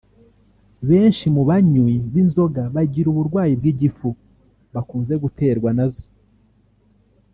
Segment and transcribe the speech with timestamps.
[0.89, 4.09] Benshi mu banywi b’inzoga bagira uburwayi bw’igifu
[4.73, 6.05] bakunze guterwa na zo